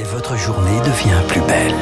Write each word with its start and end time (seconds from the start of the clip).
Et 0.00 0.04
votre 0.04 0.36
journée 0.36 0.78
devient 0.84 1.20
plus 1.26 1.40
belle. 1.40 1.74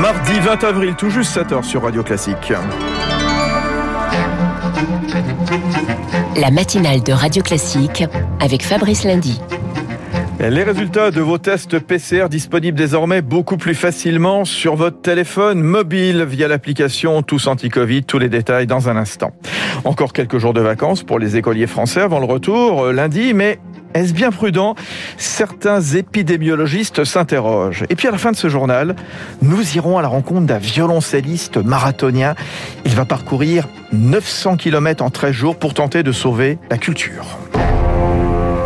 Mardi 0.00 0.38
20 0.38 0.62
avril, 0.62 0.94
tout 0.94 1.10
juste 1.10 1.36
7h 1.36 1.64
sur 1.64 1.82
Radio 1.82 2.04
Classique. 2.04 2.52
La 6.36 6.52
matinale 6.52 7.02
de 7.02 7.12
Radio 7.12 7.42
Classique 7.42 8.04
avec 8.38 8.62
Fabrice 8.62 9.02
Lundy. 9.02 9.40
Les 10.40 10.62
résultats 10.62 11.10
de 11.10 11.20
vos 11.20 11.36
tests 11.36 11.80
PCR 11.80 12.28
disponibles 12.30 12.78
désormais 12.78 13.22
beaucoup 13.22 13.56
plus 13.56 13.74
facilement 13.74 14.44
sur 14.44 14.76
votre 14.76 15.00
téléphone 15.00 15.60
mobile 15.60 16.22
via 16.22 16.46
l'application 16.46 17.22
Tous 17.22 17.48
Anti-Covid. 17.48 18.04
Tous 18.04 18.20
les 18.20 18.28
détails 18.28 18.68
dans 18.68 18.88
un 18.88 18.96
instant. 18.96 19.32
Encore 19.84 20.12
quelques 20.12 20.38
jours 20.38 20.54
de 20.54 20.60
vacances 20.60 21.02
pour 21.02 21.18
les 21.18 21.36
écoliers 21.36 21.66
français 21.66 22.02
avant 22.02 22.20
le 22.20 22.26
retour 22.26 22.84
euh, 22.84 22.92
lundi, 22.92 23.34
mais 23.34 23.58
est-ce 23.94 24.12
bien 24.14 24.30
prudent? 24.30 24.76
Certains 25.16 25.80
épidémiologistes 25.80 27.02
s'interrogent. 27.02 27.84
Et 27.90 27.96
puis 27.96 28.06
à 28.06 28.12
la 28.12 28.18
fin 28.18 28.30
de 28.30 28.36
ce 28.36 28.48
journal, 28.48 28.94
nous 29.42 29.76
irons 29.76 29.98
à 29.98 30.02
la 30.02 30.08
rencontre 30.08 30.46
d'un 30.46 30.58
violoncelliste 30.58 31.56
marathonien. 31.56 32.36
Il 32.84 32.94
va 32.94 33.04
parcourir 33.04 33.66
900 33.92 34.56
km 34.56 35.02
en 35.02 35.10
13 35.10 35.32
jours 35.32 35.58
pour 35.58 35.74
tenter 35.74 36.04
de 36.04 36.12
sauver 36.12 36.58
la 36.70 36.78
culture. 36.78 37.38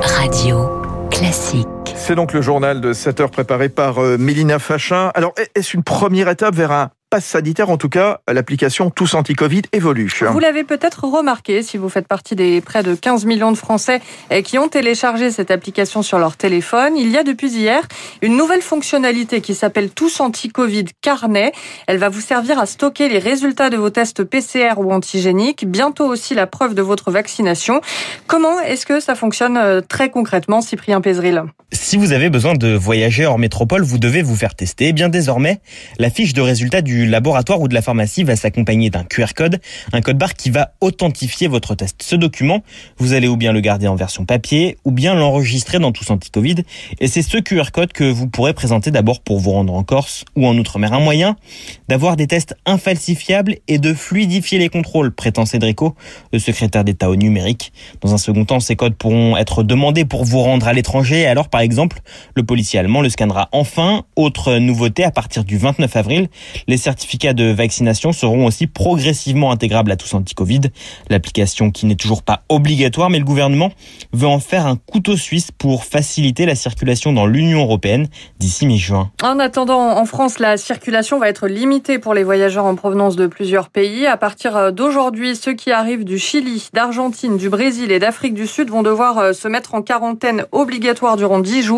Radio 0.03 0.82
Classique. 1.13 1.82
C'est 2.05 2.17
donc 2.17 2.33
le 2.33 2.43
journal 2.43 2.81
de 2.81 2.93
7 2.93 3.21
heures 3.21 3.31
préparé 3.31 3.69
par 3.69 4.01
euh, 4.01 4.19
Mélina 4.19 4.59
Fachin. 4.59 5.13
Alors, 5.15 5.33
est-ce 5.55 5.77
une 5.77 5.85
première 5.85 6.29
étape 6.29 6.53
vers 6.53 6.73
un 6.73 6.91
passe 7.13 7.27
sanitaire, 7.27 7.69
en 7.69 7.77
tout 7.77 7.91
cas, 7.91 8.21
l'application 8.27 8.89
Tous 8.89 9.13
Anti-Covid 9.13 9.65
évolue. 9.75 10.11
Vous 10.31 10.39
l'avez 10.39 10.65
peut-être 10.65 11.05
remarqué 11.05 11.63
si 11.63 11.77
vous 11.77 11.91
faites 11.91 12.09
partie 12.09 12.35
des 12.35 12.63
près 12.63 12.83
de 12.83 12.95
15 12.95 13.27
millions 13.27 13.53
de 13.53 13.57
Français 13.59 14.01
eh, 14.31 14.43
qui 14.43 14.59
ont 14.59 14.69
téléchargé 14.69 15.31
cette 15.31 15.51
application 15.51 16.01
sur 16.01 16.19
leur 16.19 16.39
téléphone. 16.39 16.97
Il 16.97 17.11
y 17.11 17.19
a 17.19 17.23
depuis 17.23 17.51
hier 17.51 17.83
une 18.23 18.35
nouvelle 18.35 18.63
fonctionnalité 18.63 19.43
qui 19.43 19.55
s'appelle 19.55 19.91
Tous 19.91 20.21
Anti-Covid 20.21 20.87
Carnet. 21.03 21.53
Elle 21.87 21.99
va 21.99 22.09
vous 22.09 22.23
servir 22.23 22.59
à 22.59 22.65
stocker 22.65 23.11
les 23.11 23.19
résultats 23.19 23.69
de 23.69 23.77
vos 23.77 23.91
tests 23.91 24.25
PCR 24.25 24.79
ou 24.79 24.91
antigéniques, 24.91 25.67
bientôt 25.69 26.07
aussi 26.07 26.35
la 26.35 26.47
preuve 26.47 26.75
de 26.75 26.81
votre 26.81 27.11
vaccination. 27.11 27.83
Comment 28.27 28.59
est-ce 28.61 28.87
que 28.87 29.01
ça 29.01 29.15
fonctionne 29.15 29.59
euh, 29.59 29.83
très 29.83 30.09
concrètement, 30.09 30.63
Cyprien 30.63 31.03
Pézril 31.03 31.45
Si 31.93 31.99
vous 31.99 32.13
avez 32.13 32.31
besoin 32.31 32.55
de 32.55 32.69
voyager 32.69 33.27
hors 33.27 33.39
métropole, 33.39 33.83
vous 33.83 33.99
devez 33.99 34.23
vous 34.23 34.35
faire 34.35 34.55
tester. 34.55 34.89
Eh 34.89 34.93
bien 34.95 35.11
désormais, 35.11 35.61
la 35.99 36.09
fiche 36.09 36.33
de 36.33 36.41
résultats 36.41 36.81
du 36.81 37.05
laboratoire 37.05 37.61
ou 37.61 37.69
de 37.69 37.75
la 37.75 37.83
pharmacie 37.83 38.25
va 38.25 38.35
s'accompagner 38.35 38.89
d'un 38.89 39.05
QR 39.05 39.35
code, 39.37 39.61
un 39.93 40.01
code 40.01 40.17
barre 40.17 40.33
qui 40.33 40.49
va 40.49 40.73
authentifier 40.81 41.49
votre 41.49 41.75
test. 41.75 42.03
Ce 42.03 42.17
document, 42.17 42.63
vous 42.97 43.13
allez 43.13 43.29
ou 43.29 43.37
bien 43.37 43.53
le 43.53 43.61
garder 43.61 43.89
en 43.89 43.95
version 43.95 44.25
papier 44.25 44.79
ou 44.87 44.91
bien 44.91 45.15
l'enregistrer 45.15 45.81
dans 45.81 45.93
Tous 45.93 46.11
Anti-Covid. 46.11 46.63
Et 46.99 47.09
c'est 47.09 47.21
ce 47.21 47.37
QR 47.37 47.71
code 47.71 47.93
que 47.93 48.05
vous 48.05 48.27
pourrez 48.27 48.55
présenter 48.55 48.91
d'abord 48.91 49.21
pour 49.21 49.39
vous 49.39 49.51
rendre 49.51 49.75
en 49.75 49.83
Corse 49.83 50.25
ou 50.35 50.47
en 50.47 50.57
Outre-mer. 50.57 50.95
Un 50.95 51.01
moyen 51.01 51.37
d'avoir 51.89 52.17
des 52.17 52.27
tests 52.27 52.57
infalsifiables 52.65 53.57
et 53.69 53.77
de 53.77 53.93
fluidifier 53.93 54.59
les 54.59 54.71
contrôles, 54.71 55.13
prétend 55.13 55.45
Cédrico, 55.45 55.95
le 56.33 56.39
secrétaire 56.39 56.85
d'État 56.85 57.11
au 57.11 57.17
numérique. 57.17 57.71
Dans 58.01 58.15
un 58.15 58.19
second 58.19 58.47
temps, 58.47 58.61
ces 58.61 58.77
codes 58.77 58.95
pourront 58.95 59.37
être 59.37 59.63
demandés 59.63 60.07
pour 60.07 60.25
vous 60.25 60.41
rendre 60.41 60.67
à 60.67 60.73
l'étranger. 60.73 61.27
Alors, 61.27 61.51
par 61.51 61.61
exemple, 61.61 61.82
le 62.35 62.43
policier 62.43 62.79
allemand 62.79 63.01
le 63.01 63.09
scannera 63.09 63.49
enfin. 63.53 64.03
Autre 64.17 64.59
nouveauté, 64.59 65.05
à 65.05 65.11
partir 65.11 65.45
du 65.45 65.59
29 65.59 65.97
avril, 65.97 66.29
les 66.69 66.77
certificats 66.77 67.33
de 67.33 67.51
vaccination 67.51 68.13
seront 68.13 68.47
aussi 68.47 68.67
progressivement 68.67 69.51
intégrables 69.51 69.91
à 69.91 69.97
tous 69.97 70.15
anti-Covid. 70.15 70.61
L'application 71.09 71.71
qui 71.71 71.87
n'est 71.87 71.97
toujours 71.97 72.23
pas 72.23 72.43
obligatoire, 72.49 73.11
mais 73.11 73.19
le 73.19 73.25
gouvernement 73.25 73.71
veut 74.13 74.27
en 74.27 74.41
faire 74.41 74.67
un 74.67 74.77
couteau 74.77 75.17
suisse 75.17 75.51
pour 75.51 75.85
faciliter 75.85 76.47
la 76.47 76.55
circulation 76.55 77.13
dans 77.13 77.27
l'Union 77.27 77.63
européenne 77.63 78.09
d'ici 78.39 78.67
mi-juin. 78.67 79.11
En 79.23 79.39
attendant, 79.39 79.97
en 79.97 80.05
France, 80.05 80.39
la 80.39 80.57
circulation 80.57 81.19
va 81.19 81.29
être 81.29 81.49
limitée 81.49 81.99
pour 81.99 82.15
les 82.15 82.25
voyageurs 82.25 82.65
en 82.65 82.75
provenance 82.75 83.17
de 83.17 83.27
plusieurs 83.27 83.69
pays. 83.69 84.07
À 84.07 84.17
partir 84.17 84.73
d'aujourd'hui, 84.73 85.37
ceux 85.37 85.55
qui 85.55 85.71
arrivent 85.73 86.05
du 86.05 86.19
Chili, 86.19 86.69
d'Argentine, 86.73 87.37
du 87.37 87.49
Brésil 87.49 87.91
et 87.91 87.99
d'Afrique 87.99 88.35
du 88.35 88.47
Sud 88.47 88.71
vont 88.71 88.83
devoir 88.83 89.19
euh, 89.19 89.33
se 89.33 89.49
mettre 89.49 89.75
en 89.75 89.83
quarantaine 89.83 90.45
obligatoire 90.53 91.17
durant 91.17 91.41
10 91.41 91.63
jours. 91.63 91.72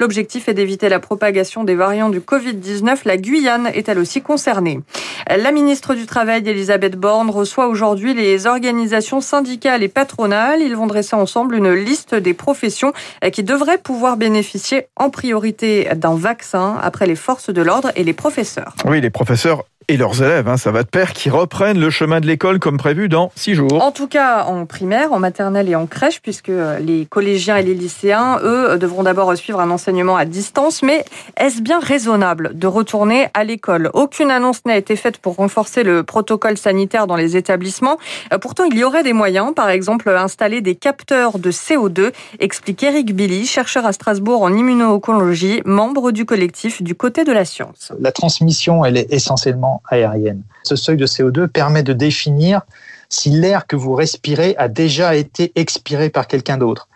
L'objectif 0.00 0.48
est 0.48 0.54
d'éviter 0.54 0.88
la 0.88 1.00
propagation 1.00 1.64
des 1.64 1.74
variants 1.74 2.10
du 2.10 2.20
Covid-19. 2.20 3.00
La 3.04 3.16
Guyane 3.16 3.68
est 3.74 3.88
elle 3.88 3.98
aussi 3.98 4.22
concernée. 4.22 4.80
La 5.28 5.52
ministre 5.52 5.94
du 5.94 6.06
Travail, 6.06 6.42
Elisabeth 6.46 6.96
Borne, 6.96 7.30
reçoit 7.30 7.68
aujourd'hui 7.68 8.14
les 8.14 8.46
organisations 8.46 9.20
syndicales 9.20 9.82
et 9.82 9.88
patronales. 9.88 10.60
Ils 10.60 10.76
vont 10.76 10.86
dresser 10.86 11.16
ensemble 11.16 11.54
une 11.54 11.72
liste 11.72 12.14
des 12.14 12.34
professions 12.34 12.92
qui 13.32 13.42
devraient 13.42 13.78
pouvoir 13.78 14.16
bénéficier 14.16 14.86
en 14.96 15.10
priorité 15.10 15.88
d'un 15.94 16.14
vaccin 16.14 16.76
après 16.82 17.06
les 17.06 17.16
forces 17.16 17.50
de 17.50 17.62
l'ordre 17.62 17.92
et 17.96 18.04
les 18.04 18.12
professeurs. 18.12 18.74
Oui, 18.84 19.00
les 19.00 19.10
professeurs 19.10 19.64
et 19.92 19.98
leurs 19.98 20.22
élèves, 20.22 20.48
hein, 20.48 20.56
ça 20.56 20.70
va 20.70 20.84
de 20.84 20.88
pair, 20.88 21.12
qui 21.12 21.28
reprennent 21.28 21.78
le 21.78 21.90
chemin 21.90 22.20
de 22.20 22.26
l'école 22.26 22.58
comme 22.58 22.78
prévu 22.78 23.10
dans 23.10 23.30
six 23.36 23.54
jours. 23.54 23.82
En 23.82 23.92
tout 23.92 24.06
cas, 24.06 24.44
en 24.44 24.64
primaire, 24.64 25.12
en 25.12 25.18
maternelle 25.18 25.68
et 25.68 25.74
en 25.74 25.86
crèche, 25.86 26.22
puisque 26.22 26.48
euh, 26.48 26.78
les 26.78 27.04
collégiens 27.04 27.58
et 27.58 27.62
les 27.62 27.74
lycéens, 27.74 28.38
eux, 28.42 28.78
devront 28.78 29.02
d'abord 29.02 29.36
suivre 29.36 29.60
un 29.60 29.70
enseignement 29.70 30.16
à 30.16 30.24
distance. 30.24 30.82
Mais 30.82 31.04
est-ce 31.36 31.60
bien 31.60 31.78
raisonnable 31.78 32.52
de 32.54 32.66
retourner 32.66 33.28
à 33.34 33.44
l'école? 33.44 33.90
Aucune 33.92 34.30
annonce 34.30 34.64
n'a 34.64 34.78
été 34.78 34.96
faite 34.96 35.18
pour 35.18 35.36
renforcer 35.36 35.82
le 35.82 36.02
protocole 36.04 36.56
sanitaire 36.56 37.06
dans 37.06 37.16
les 37.16 37.36
établissements. 37.36 37.98
Euh, 38.32 38.38
pourtant, 38.38 38.64
il 38.64 38.78
y 38.78 38.84
aurait 38.84 39.02
des 39.02 39.12
moyens, 39.12 39.52
par 39.54 39.68
exemple, 39.68 40.08
installer 40.08 40.62
des 40.62 40.74
capteurs 40.74 41.38
de 41.38 41.50
CO2, 41.50 42.12
explique 42.40 42.82
Eric 42.82 43.14
Billy, 43.14 43.44
chercheur 43.44 43.84
à 43.84 43.92
Strasbourg 43.92 44.40
en 44.40 44.54
immuno-oncologie, 44.54 45.60
membre 45.66 46.12
du 46.12 46.24
collectif 46.24 46.80
du 46.80 46.94
côté 46.94 47.24
de 47.24 47.32
la 47.32 47.44
science. 47.44 47.92
La 48.00 48.10
transmission, 48.10 48.86
elle 48.86 48.96
est 48.96 49.12
essentiellement 49.12 49.81
aérienne. 49.88 50.42
Ce 50.62 50.76
seuil 50.76 50.96
de 50.96 51.06
CO2 51.06 51.48
permet 51.48 51.82
de 51.82 51.92
définir 51.92 52.62
si 53.08 53.30
l'air 53.30 53.66
que 53.66 53.76
vous 53.76 53.94
respirez 53.94 54.54
a 54.56 54.68
déjà 54.68 55.14
été 55.14 55.52
expiré 55.54 56.08
par 56.08 56.26
quelqu'un 56.26 56.56
d'autre. 56.56 56.88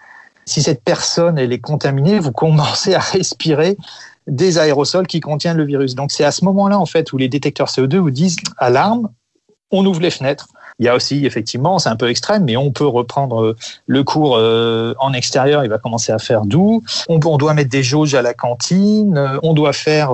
Si 0.47 0.63
cette 0.63 0.83
personne 0.83 1.39
est 1.39 1.59
contaminée, 1.59 2.19
vous 2.19 2.33
commencez 2.33 2.95
à 2.95 3.01
respirer 3.01 3.77
des 4.27 4.59
aérosols 4.59 5.07
qui 5.07 5.21
contiennent 5.21 5.57
le 5.57 5.65
virus. 5.65 5.95
Donc 5.95 6.13
c'est 6.13 6.25
à 6.25 6.31
ce 6.31 6.45
moment-là 6.45 6.79
en 6.79 6.87
fait 6.87 7.13
où 7.13 7.19
les 7.19 7.29
détecteurs 7.29 7.69
CO2 7.69 7.97
vous 7.97 8.11
disent 8.11 8.37
alarme, 8.57 9.11
on 9.71 9.85
ouvre 9.85 10.01
les 10.01 10.11
fenêtres. 10.11 10.49
Il 10.79 10.85
y 10.85 10.89
a 10.91 10.95
aussi, 10.95 11.25
effectivement, 11.25 11.79
c'est 11.79 11.89
un 11.89 11.97
peu 11.97 12.11
extrême, 12.11 12.45
mais 12.45 12.59
on 12.59 12.71
peut 12.71 12.87
reprendre 12.87 13.43
euh, 13.43 13.57
le 13.87 14.05
cours 14.05 14.37
euh, 14.37 14.93
en 14.99 15.15
extérieur, 15.15 15.65
il 15.65 15.71
va 15.71 15.79
commencer 15.79 16.13
à 16.13 16.19
faire 16.19 16.45
doux. 16.45 16.83
On, 17.09 17.19
doit 17.19 17.55
mettre 17.55 17.71
des 17.71 17.83
jauges 17.83 18.15
à 18.15 18.21
la 18.21 18.35
cantine, 18.35 19.17
euh, 19.17 19.39
on 19.43 19.55
doit 19.55 19.73
faire 19.73 20.11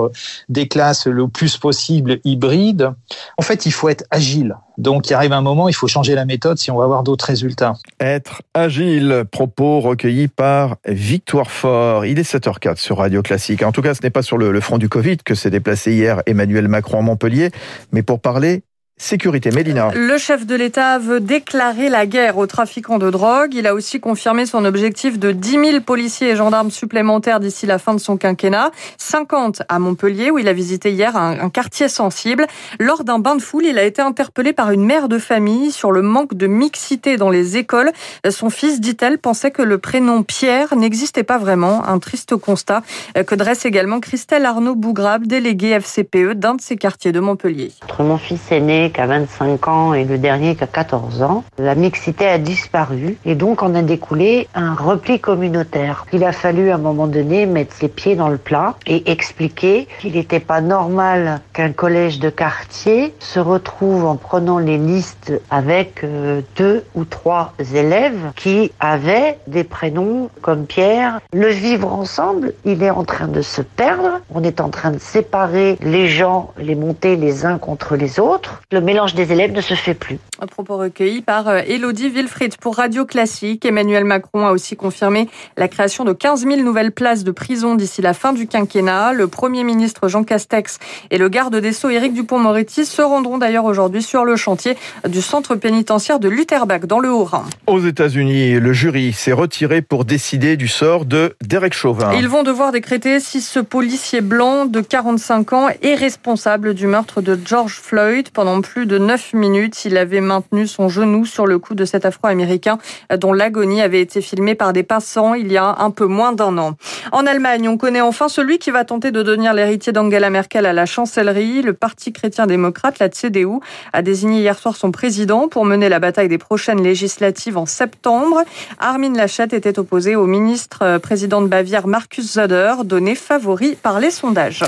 des 0.49 0.69
classes 0.69 1.09
le 1.09 1.27
plus 1.27 1.56
possible 1.56 2.21
hybrides. 2.25 2.93
En 3.39 3.43
fait, 3.43 3.67
il 3.67 3.73
faut 3.73 3.89
être 3.89 4.05
agile. 4.12 4.56
Donc, 4.78 5.11
il 5.11 5.15
arrive 5.15 5.33
un 5.33 5.43
moment, 5.43 5.69
il 5.69 5.75
faut 5.75 5.89
changer 5.89 6.15
la 6.15 6.25
méthode 6.25 6.59
si 6.59 6.71
on 6.71 6.77
va 6.77 6.84
avoir 6.84 7.03
d'autres 7.03 7.27
résultats. 7.27 7.75
Être 7.99 8.43
agile, 8.55 9.25
propos 9.31 9.81
recueillis 9.81 10.29
par 10.29 10.77
Victoire 10.87 11.50
Fort. 11.50 12.06
Il 12.06 12.21
est 12.21 12.34
7h04 12.34 12.77
sur 12.77 12.99
Radio 12.99 13.21
Classique. 13.21 13.65
En 13.65 13.73
tout 13.73 13.83
cas, 13.83 13.94
ce 13.94 14.03
n'est 14.03 14.11
pas 14.11 14.23
sur 14.23 14.39
le 14.39 14.61
front 14.61 14.79
du 14.79 14.89
Covid 14.89 15.19
que 15.19 15.34
s'est 15.34 15.50
déplacé 15.50 15.93
hier 15.93 16.23
Emmanuel 16.27 16.69
Macron 16.69 17.00
à 17.00 17.03
Montpellier, 17.03 17.50
mais 17.91 18.03
pour 18.03 18.21
parler 18.21 18.62
sécurité. 19.03 19.51
Mélina. 19.51 19.91
Le 19.95 20.17
chef 20.17 20.47
de 20.47 20.55
l'État 20.55 20.99
veut 20.99 21.21
déclarer 21.21 21.89
la 21.89 22.07
guerre 22.07 22.39
aux 22.39 22.47
trafiquants 22.47 22.99
de 22.99 23.11
drogue. 23.11 23.55
Il 23.55 23.67
a 23.67 23.75
aussi 23.75 24.01
confirmé 24.01 24.47
son 24.47 24.65
objectif 24.65 25.19
de 25.19 25.33
10 25.33 25.51
000 25.51 25.81
policiers 25.81 26.31
et 26.31 26.37
gendarmes 26.37 26.71
supplémentaires 26.71 27.41
d'ici 27.41 27.67
la 27.67 27.79
fin 27.79 27.95
de 27.95 27.99
son 27.99 28.17
quinquennat. 28.17 28.71
50 28.99 29.63
à 29.69 29.79
Montpellier, 29.79 30.31
où 30.31 30.39
il 30.39 30.49
a 30.49 30.53
visité 30.53 30.93
hier 30.93 31.17
un, 31.17 31.51
quartier 31.51 31.89
sensible. 31.89 32.47
Lors 32.79 33.05
d'un 33.05 33.19
bain 33.19 33.37
de 33.37 33.43
foule, 33.43 33.67
il 33.67 33.79
a 33.79 33.85
été 33.85 34.01
interpellé 34.01 34.53
par 34.53 34.71
une 34.71 34.85
mère 34.85 35.09
de 35.09 35.19
famille 35.19 35.73
sur 35.73 35.91
le 35.91 36.03
manque 36.03 36.35
de 36.35 36.47
mixité 36.47 37.17
dans 37.17 37.31
les 37.31 37.57
écoles. 37.57 37.91
Son 38.31 38.51
fils, 38.51 38.81
dit-elle, 38.81 39.19
pensait 39.19 39.51
que 39.51 39.63
le 39.63 39.79
prénom 39.79 40.23
Pierre 40.23 40.77
n'existait 40.77 41.25
pas 41.25 41.38
vraiment. 41.38 41.85
Un 41.87 41.99
triste 41.99 42.37
constat 42.37 42.83
que 43.27 43.35
dresse 43.35 43.67
également 43.67 44.00
Christelle 44.00 44.47
Arnaud 44.47 44.77
Bougrab, 44.77 45.27
déléguée 45.27 45.79
FCPE 45.81 46.35
d'un 46.35 46.55
de 46.55 46.61
ces 46.61 46.77
quartiers 46.77 47.12
de 47.12 47.21
Montpellier. 47.21 47.73
Mon 47.99 48.19
fils 48.19 48.41
est 48.50 48.61
né 48.61 48.92
qu'à 48.93 49.06
25 49.06 49.69
ans 49.69 49.94
et 49.94 50.05
le 50.05 50.19
dernier 50.19 50.55
qu'à 50.55 50.67
14 50.67 51.23
ans. 51.23 51.44
La 51.59 51.75
mixité 51.75 52.27
a 52.27 52.39
disparu 52.39 53.17
et 53.25 53.35
donc 53.35 53.62
on 53.62 53.75
a 53.75 53.83
découlé 53.83 54.49
un 54.55 54.75
repli 54.75 55.19
communautaire. 55.19 56.06
Il 56.12 56.25
a 56.25 56.33
fallu 56.33 56.71
à 56.71 56.77
un 56.77 56.79
moment 56.79 57.06
donné 57.06 57.47
mettre 57.47 57.77
les 57.83 57.89
pieds 57.89 58.15
dans 58.15 58.29
le 58.29 58.39
plat 58.39 58.77
et 58.87 59.11
expliquer 59.11 59.89
qu'il 60.00 60.12
n'était 60.12 60.41
pas 60.41 60.61
normal 60.61 61.41
qu'un 61.53 61.73
collège 61.73 62.21
de 62.21 62.31
quartier 62.31 63.15
se 63.19 63.41
retrouve 63.41 64.05
en 64.05 64.17
prenant 64.17 64.59
les 64.59 64.79
listes 64.79 65.33
avec 65.50 66.05
euh, 66.05 66.41
deux 66.56 66.85
ou 66.95 67.05
trois 67.05 67.55
élèves 67.75 68.33
qui 68.37 68.73
avaient 68.81 69.38
des 69.47 69.65
prénoms 69.65 70.31
comme 70.41 70.67
Pierre. 70.67 71.21
Le 71.33 71.49
vivre 71.49 71.93
ensemble, 71.93 72.55
il 72.65 72.83
est 72.83 72.91
en 72.91 73.05
train 73.05 73.29
de 73.29 73.43
se 73.43 73.62
perdre. 73.62 74.21
On 74.35 74.43
est 74.43 74.61
en 74.61 74.69
train 74.69 74.91
de 74.91 74.99
séparer 74.99 75.79
les 75.81 76.09
gens, 76.09 76.53
les 76.59 76.75
monter 76.75 77.17
les 77.17 77.47
uns 77.47 77.59
contre 77.59 77.97
les 77.97 78.21
autres. 78.21 78.62
Le 78.73 78.81
mélange 78.81 79.15
des 79.15 79.31
élèves 79.33 79.53
ne 79.53 79.61
se 79.61 79.75
fait 79.75 79.93
plus. 79.93 80.19
Un 80.41 80.47
propos 80.47 80.79
recueilli 80.79 81.21
par 81.21 81.47
Elodie 81.47 82.09
Wilfried 82.09 82.57
pour 82.57 82.77
Radio 82.77 83.05
Classique. 83.05 83.67
Emmanuel 83.67 84.07
Macron 84.07 84.47
a 84.47 84.51
aussi 84.51 84.77
confirmé 84.77 85.29
la 85.59 85.69
création 85.69 86.05
de 86.05 86.15
15 86.15 86.47
000 86.47 86.63
nouvelles 86.63 86.91
places 86.91 87.23
de 87.23 87.33
prison 87.33 87.75
d'ici 87.75 88.01
la 88.01 88.15
fin 88.15 88.33
du 88.33 88.47
quinquennat. 88.47 89.13
Le 89.13 89.29
Premier 89.29 89.63
ministre 89.63 90.09
Jean 90.09 90.25
Castex 90.25 90.79
et 91.11 91.19
le 91.19 91.29
garde 91.29 91.55
des 91.55 91.75
Sceaux 91.75 91.91
Éric 91.91 92.15
Dupont-Moretti 92.15 92.87
se 92.87 93.03
rendront 93.03 93.37
d'ailleurs 93.37 93.67
aujourd'hui 93.67 94.03
sur 94.03 94.25
le 94.25 94.37
chantier 94.37 94.79
du 95.07 95.21
centre 95.21 95.55
pénitentiaire 95.55 96.19
de 96.19 96.31
Lutterbach 96.31 96.87
dans 96.87 96.99
le 96.99 97.13
Haut-Rhin. 97.13 97.45
Aux 97.67 97.81
États-Unis, 97.81 98.55
le 98.55 98.73
jury 98.73 99.13
s'est 99.13 99.33
retiré 99.33 99.83
pour 99.83 100.07
décider 100.07 100.57
du 100.57 100.69
sort 100.69 101.05
de 101.05 101.37
Derek 101.43 101.75
Chauvin. 101.75 102.15
Ils 102.15 102.29
vont 102.29 102.43
devoir 102.43 102.73
décréter 102.73 103.21
si 103.21 103.43
ce 103.43 103.61
policier 103.61 104.23
blanc 104.23 104.65
de 104.65 104.81
45 104.81 105.53
ans 105.53 105.69
est 105.83 105.95
responsable 105.95 106.73
du 106.73 106.87
meurtre 106.87 107.21
de 107.21 107.39
George 107.45 107.75
Floyd. 107.75 108.31
Pendant 108.31 108.62
plus 108.62 108.87
de 108.87 108.97
9 108.97 109.35
minutes, 109.35 109.85
il 109.85 109.99
avait 109.99 110.23
maintenu 110.23 110.67
son 110.67 110.88
genou 110.88 111.26
sur 111.26 111.47
le 111.47 111.59
cou 111.59 111.75
de 111.75 111.85
cet 111.85 112.06
Afro-Américain 112.06 112.79
dont 113.19 113.35
l'agonie 113.35 113.82
avait 113.82 114.00
été 114.00 114.23
filmée 114.23 114.55
par 114.55 114.73
des 114.73 114.82
passants 114.82 115.35
il 115.35 115.53
y 115.53 115.56
a 115.56 115.76
un 115.79 115.91
peu 115.91 116.06
moins 116.06 116.32
d'un 116.32 116.56
an. 116.59 116.76
En 117.12 117.26
Allemagne, 117.26 117.69
on 117.69 117.76
connaît 117.76 118.00
enfin 118.00 118.29
celui 118.29 118.59
qui 118.59 118.70
va 118.70 118.85
tenter 118.85 119.11
de 119.11 119.23
devenir 119.23 119.53
l'héritier 119.53 119.93
d'Angela 119.93 120.31
Merkel 120.31 120.67
à 120.67 120.73
la 120.73 120.87
chancellerie. 120.87 121.62
Le 121.62 121.73
Parti 121.73 122.12
chrétien-démocrate, 122.12 122.99
la 122.99 123.09
CDU, 123.09 123.61
a 123.93 124.03
désigné 124.03 124.41
hier 124.41 124.59
soir 124.59 124.76
son 124.76 124.93
président 124.93 125.49
pour 125.49 125.64
mener 125.64 125.88
la 125.88 125.99
bataille 125.99 126.29
des 126.29 126.38
prochaines 126.38 126.82
législatives 126.82 127.59
en 127.59 127.67
septembre. 127.67 128.43
Armin 128.79 129.14
Laschet 129.14 129.49
était 129.53 129.79
opposé 129.79 130.17
au 130.17 130.26
ministre 130.26 130.79
euh, 130.82 130.99
président 130.99 131.43
de 131.43 131.49
Bavière 131.49 131.87
Markus 131.87 132.31
Söder, 132.31 132.75
donné 132.85 133.14
favori 133.14 133.76
par 133.82 134.00
les 134.00 134.11
sondages. 134.11 134.64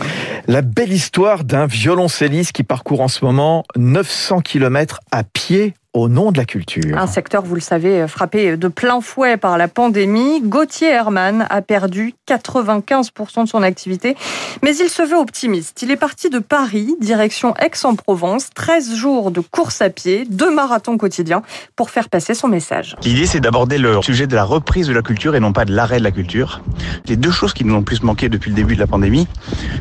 La 0.46 0.62
belle 0.62 0.93
histoire 0.93 1.44
d'un 1.44 1.67
violoncelliste 1.67 2.52
qui 2.52 2.64
parcourt 2.64 3.00
en 3.00 3.08
ce 3.08 3.25
moment 3.25 3.64
900 3.84 4.40
km 4.40 5.00
à 5.10 5.25
pied 5.25 5.75
au 5.94 6.08
nom 6.08 6.32
de 6.32 6.38
la 6.38 6.44
culture. 6.44 6.99
Un 6.99 7.06
secteur, 7.06 7.44
vous 7.44 7.55
le 7.55 7.61
savez, 7.61 8.06
frappé 8.08 8.56
de 8.56 8.69
plein 8.69 9.00
fouet 9.00 9.37
par 9.37 9.56
la 9.56 9.69
pandémie. 9.69 10.43
Gauthier 10.43 10.88
Herman 10.88 11.46
a 11.49 11.62
perdu 11.62 12.14
95% 12.29 13.44
de 13.44 13.49
son 13.49 13.62
activité, 13.62 14.17
mais 14.62 14.76
il 14.76 14.88
se 14.88 15.02
veut 15.02 15.17
optimiste. 15.17 15.81
Il 15.82 15.93
est 15.93 15.96
parti 15.96 16.31
de 16.31 16.41
Paris, 16.41 16.96
direction 17.00 17.55
Aix-en-Provence, 17.56 18.49
13 18.55 18.96
jours 18.96 19.31
de 19.31 19.41
course 19.41 19.81
à 19.82 19.88
pied, 19.88 20.26
deux 20.29 20.52
marathons 20.52 20.99
quotidiens 20.99 21.43
pour 21.76 21.91
faire 21.91 22.08
passer 22.08 22.35
son 22.35 22.49
message. 22.49 22.96
L'idée, 23.05 23.26
c'est 23.26 23.41
d'aborder 23.41 23.79
le 23.79 24.02
sujet 24.02 24.26
de 24.26 24.35
la 24.35 24.44
reprise 24.44 24.88
de 24.88 24.93
la 24.93 25.02
culture 25.02 25.37
et 25.37 25.41
non 25.41 25.52
pas 25.52 25.64
de 25.64 25.73
l'arrêt 25.73 26.00
de 26.00 26.05
la 26.05 26.11
culture. 26.11 26.61
Les 27.06 27.17
deux 27.17 27.31
choses 27.31 27.55
qui 27.55 27.64
nous 27.64 27.75
ont 27.75 27.79
le 27.79 27.85
plus 27.85 28.02
manqué 28.02 28.29
depuis 28.29 28.50
le 28.50 28.56
début 28.56 28.75
de 28.75 28.81
la 28.81 28.88
pandémie, 28.88 29.29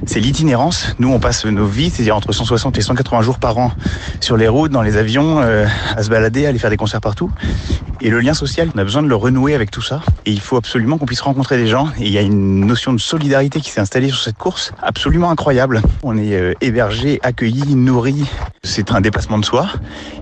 c'est 0.06 0.20
l'itinérance. 0.20 0.96
Nous, 1.00 1.12
on 1.12 1.20
passe 1.20 1.46
nos 1.46 1.66
vies, 1.66 1.90
c'est-à-dire 1.90 2.16
entre 2.16 2.32
160 2.32 2.78
et 2.78 2.82
180 2.82 3.24
jours 3.24 3.40
par 3.40 3.58
an 3.58 3.72
sur 4.20 4.38
les 4.38 4.48
routes, 4.48 4.72
dans 4.72 4.84
les 4.84 4.98
avions, 4.98 5.40
euh, 5.42 5.66
se 6.04 6.10
balader, 6.10 6.46
aller 6.46 6.60
faire 6.60 6.70
des 6.70 6.78
concerts 6.78 7.02
partout. 7.02 7.32
Et 8.02 8.10
le 8.10 8.20
lien 8.20 8.34
social, 8.34 8.70
on 8.76 8.78
a 8.78 8.84
besoin 8.84 9.02
de 9.02 9.08
le 9.08 9.16
renouer 9.16 9.56
avec 9.56 9.72
tout 9.72 9.82
ça. 9.82 10.02
Et 10.26 10.32
il 10.32 10.42
faut 10.42 10.58
absolument 10.58 10.98
qu'on 10.98 11.06
puisse 11.06 11.22
rencontrer 11.22 11.58
des 11.58 11.68
gens. 11.68 11.88
Et 12.00 12.06
il 12.06 12.12
y 12.12 12.18
a 12.18 12.22
une 12.22 12.66
notion 12.66 12.94
de 12.94 13.00
solidarité 13.00 13.62
qui 13.62 13.70
s'est 13.70 13.82
installée 13.82 14.10
sur 14.10 14.20
cette 14.20 14.38
course 14.38 14.72
absolument 14.82 15.32
incroyable. 15.32 15.82
On 16.04 16.18
est 16.18 16.34
euh, 16.36 16.54
hébergé, 16.62 17.20
accueilli, 17.24 17.76
nourri. 17.76 18.26
C'est 18.64 18.92
un 18.92 19.02
déplacement 19.02 19.38
de 19.38 19.46
soi, 19.46 19.68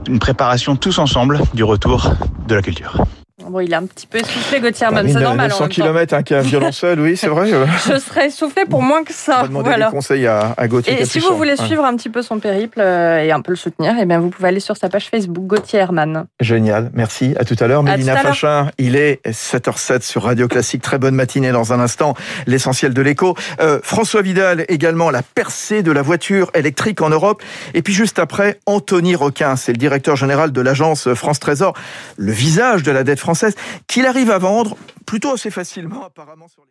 une 0.07 0.19
préparation 0.19 0.75
tous 0.75 0.99
ensemble 0.99 1.39
du 1.53 1.63
retour 1.63 2.11
de 2.47 2.55
la 2.55 2.61
culture. 2.61 3.03
Bon, 3.51 3.59
il 3.59 3.73
a 3.73 3.79
un 3.79 3.85
petit 3.85 4.07
peu 4.07 4.17
essoufflé, 4.17 4.61
Gauthier 4.61 4.85
Herman, 4.85 5.05
c'est 5.11 5.19
normal. 5.19 5.49
900 5.49 5.67
km, 5.67 6.13
un 6.13 6.23
cas 6.23 6.39
violoncelle, 6.39 7.01
oui, 7.01 7.17
c'est 7.17 7.27
vrai. 7.27 7.49
Je 7.85 7.99
serais 7.99 8.27
essoufflé 8.27 8.63
pour 8.63 8.81
moins 8.81 9.03
que 9.03 9.11
ça. 9.11 9.39
On 9.39 9.41
va 9.41 9.47
demander 9.49 9.69
voilà. 9.71 9.85
des 9.87 9.91
conseils 9.91 10.25
à, 10.25 10.53
à 10.55 10.67
Gauthier 10.69 11.01
Et 11.01 11.05
si 11.05 11.19
vous 11.19 11.35
voulez 11.35 11.57
suivre 11.57 11.83
un 11.83 11.97
petit 11.97 12.07
peu 12.07 12.21
son 12.21 12.39
périple 12.39 12.79
euh, 12.79 13.21
et 13.21 13.33
un 13.33 13.41
peu 13.41 13.51
le 13.51 13.57
soutenir, 13.57 13.95
eh 13.99 14.05
bien, 14.05 14.19
vous 14.19 14.29
pouvez 14.29 14.47
aller 14.47 14.61
sur 14.61 14.77
sa 14.77 14.87
page 14.87 15.09
Facebook, 15.09 15.45
Gauthier 15.47 15.79
Herman. 15.79 16.27
Génial, 16.39 16.91
merci. 16.93 17.35
À 17.37 17.43
tout 17.43 17.57
à 17.59 17.67
l'heure. 17.67 17.83
Mélina 17.83 18.15
Fachin, 18.15 18.71
il 18.77 18.95
est 18.95 19.19
7h07 19.27 20.01
sur 20.01 20.23
Radio 20.23 20.47
Classique. 20.47 20.81
Très 20.81 20.97
bonne 20.97 21.15
matinée 21.15 21.51
dans 21.51 21.73
un 21.73 21.81
instant. 21.81 22.13
L'essentiel 22.47 22.93
de 22.93 23.01
l'écho. 23.01 23.35
Euh, 23.59 23.79
François 23.83 24.21
Vidal 24.21 24.63
également, 24.69 25.09
la 25.09 25.23
percée 25.23 25.83
de 25.83 25.91
la 25.91 26.01
voiture 26.01 26.51
électrique 26.53 27.01
en 27.01 27.09
Europe. 27.09 27.43
Et 27.73 27.81
puis 27.81 27.93
juste 27.93 28.17
après, 28.17 28.59
Anthony 28.65 29.15
Requin, 29.15 29.57
c'est 29.57 29.73
le 29.73 29.77
directeur 29.77 30.15
général 30.15 30.53
de 30.53 30.61
l'agence 30.61 31.13
France 31.15 31.41
Trésor, 31.41 31.73
le 32.15 32.31
visage 32.31 32.83
de 32.83 32.91
la 32.91 33.03
dette 33.03 33.19
qu'il 33.87 34.05
arrive 34.05 34.31
à 34.31 34.37
vendre 34.37 34.77
plutôt 35.05 35.31
assez 35.31 35.51
facilement 35.51 36.05
apparemment 36.05 36.47
sur 36.47 36.61
les 36.63 36.69